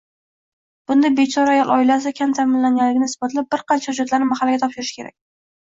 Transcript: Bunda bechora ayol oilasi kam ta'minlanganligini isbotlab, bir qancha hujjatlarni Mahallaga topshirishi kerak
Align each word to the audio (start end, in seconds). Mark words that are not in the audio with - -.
Bunda 0.91 1.11
bechora 1.19 1.53
ayol 1.57 1.73
oilasi 1.75 2.13
kam 2.21 2.33
ta'minlanganligini 2.39 3.13
isbotlab, 3.13 3.49
bir 3.55 3.65
qancha 3.73 3.95
hujjatlarni 3.95 4.31
Mahallaga 4.33 4.63
topshirishi 4.65 5.01
kerak 5.01 5.17